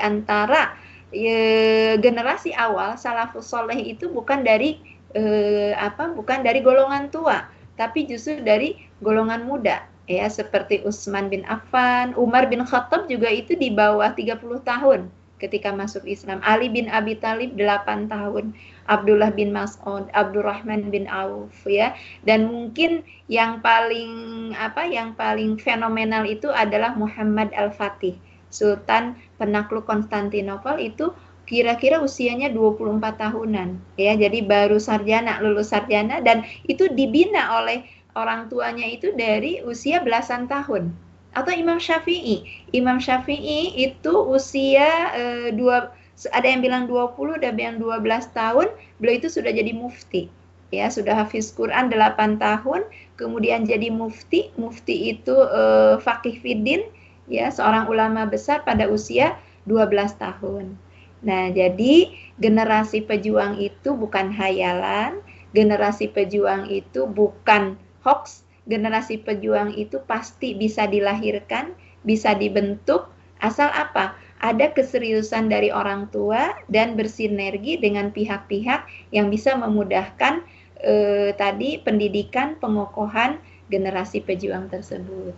[1.13, 4.81] eh, generasi awal salafus soleh itu bukan dari
[5.13, 7.49] eh, apa bukan dari golongan tua
[7.79, 13.53] tapi justru dari golongan muda ya seperti Utsman bin Affan, Umar bin Khattab juga itu
[13.53, 15.07] di bawah 30 tahun
[15.39, 16.43] ketika masuk Islam.
[16.43, 18.51] Ali bin Abi Thalib 8 tahun.
[18.89, 21.95] Abdullah bin Mas'ud, Abdurrahman bin Auf ya.
[22.25, 28.17] Dan mungkin yang paling apa yang paling fenomenal itu adalah Muhammad Al-Fatih,
[28.49, 31.13] Sultan penakluk Konstantinopel itu
[31.49, 34.13] kira-kira usianya 24 tahunan ya.
[34.13, 40.45] Jadi baru sarjana, lulus sarjana dan itu dibina oleh orang tuanya itu dari usia belasan
[40.45, 40.93] tahun
[41.33, 42.45] atau Imam Syafi'i.
[42.73, 45.23] Imam Syafi'i itu usia e,
[45.53, 45.93] dua
[46.27, 48.03] ada yang bilang 20, ada yang 12
[48.35, 48.67] tahun,
[48.99, 50.27] beliau itu sudah jadi mufti.
[50.69, 52.83] Ya, sudah hafiz Quran 8 tahun,
[53.15, 54.51] kemudian jadi mufti.
[54.59, 56.83] Mufti itu uh, Fakih Fiddin,
[57.29, 59.37] ya, seorang ulama besar pada usia
[59.69, 60.75] 12 tahun.
[61.21, 65.21] Nah, jadi generasi pejuang itu bukan hayalan,
[65.53, 74.17] generasi pejuang itu bukan hoax, generasi pejuang itu pasti bisa dilahirkan, bisa dibentuk, asal apa?
[74.39, 80.47] ada keseriusan dari orang tua dan bersinergi dengan pihak-pihak yang bisa memudahkan
[80.79, 85.35] eh, tadi pendidikan pengokohan generasi pejuang tersebut.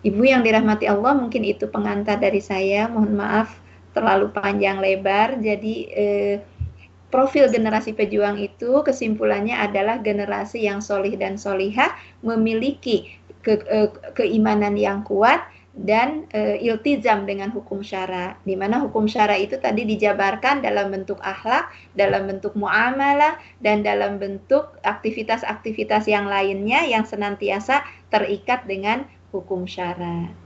[0.00, 2.88] Ibu yang dirahmati Allah, mungkin itu pengantar dari saya.
[2.88, 3.48] Mohon maaf
[3.92, 5.36] terlalu panjang lebar.
[5.40, 6.36] Jadi eh,
[7.12, 11.92] profil generasi pejuang itu kesimpulannya adalah generasi yang solih dan solihah
[12.24, 13.12] memiliki
[13.44, 15.44] ke, eh, keimanan yang kuat
[15.80, 21.22] dan e, iltizam dengan hukum syara di mana hukum syara itu tadi dijabarkan dalam bentuk
[21.22, 29.66] akhlak, dalam bentuk muamalah dan dalam bentuk aktivitas-aktivitas yang lainnya yang senantiasa terikat dengan hukum
[29.68, 30.36] syara.